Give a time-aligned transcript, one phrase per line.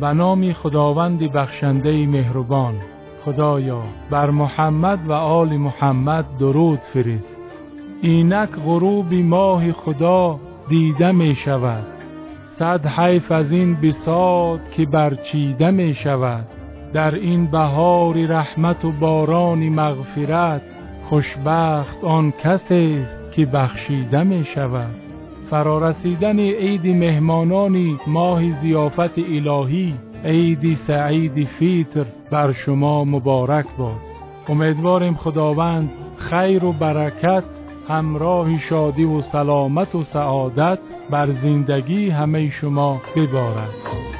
[0.00, 2.74] به نام خداوند بخشنده مهربان.
[3.24, 7.36] خدایا بر محمد و آل محمد درود فرست
[8.02, 11.84] اینک غروب ماه خدا دیده می شود.
[12.44, 16.46] صد حیف از این بساط که برچیده می شود.
[16.92, 20.62] در این بهار رحمت و باران مغفرت
[21.08, 25.11] خوشبخت آن کسی است که بخشیده می شود.
[25.52, 29.94] فرارسیدن عید مهمانانی ماه زیافت الهی
[30.24, 34.00] عید سعید فیتر بر شما مبارک باد.
[34.48, 37.44] امیدواریم خداوند خیر و برکت
[37.88, 40.78] همراه شادی و سلامت و سعادت
[41.10, 44.11] بر زندگی همه شما ببارد.